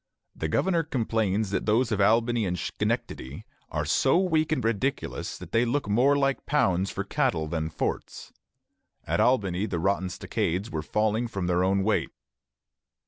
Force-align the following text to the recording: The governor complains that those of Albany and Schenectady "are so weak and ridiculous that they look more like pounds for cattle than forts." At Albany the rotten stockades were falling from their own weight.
The 0.35 0.47
governor 0.47 0.81
complains 0.81 1.51
that 1.51 1.67
those 1.67 1.91
of 1.91 2.01
Albany 2.01 2.43
and 2.47 2.57
Schenectady 2.57 3.45
"are 3.69 3.85
so 3.85 4.17
weak 4.17 4.51
and 4.51 4.65
ridiculous 4.65 5.37
that 5.37 5.51
they 5.51 5.63
look 5.63 5.87
more 5.87 6.17
like 6.17 6.47
pounds 6.47 6.89
for 6.89 7.03
cattle 7.03 7.45
than 7.47 7.69
forts." 7.69 8.33
At 9.05 9.19
Albany 9.19 9.67
the 9.67 9.77
rotten 9.77 10.09
stockades 10.09 10.71
were 10.71 10.81
falling 10.81 11.27
from 11.27 11.45
their 11.45 11.63
own 11.63 11.83
weight. 11.83 12.09